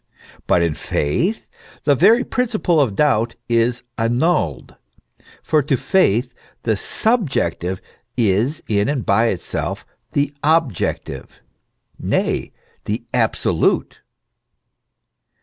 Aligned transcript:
But 0.47 0.63
in 0.63 0.73
faith 0.73 1.47
the 1.83 1.93
very 1.93 2.23
principle 2.23 2.79
of 2.81 2.95
doubt 2.95 3.35
is 3.47 3.83
annulled; 3.99 4.73
for 5.43 5.61
to 5.61 5.77
faith 5.77 6.33
the 6.63 6.75
subjective 6.75 7.79
is 8.17 8.63
in 8.67 8.89
and 8.89 9.05
by 9.05 9.27
itself 9.27 9.85
the 10.13 10.33
objective 10.43 11.43
nay, 11.99 12.51
the 12.85 13.03
absolute. 13.13 14.01